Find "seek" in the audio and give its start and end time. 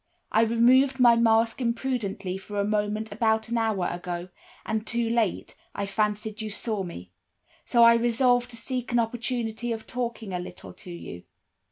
8.57-8.91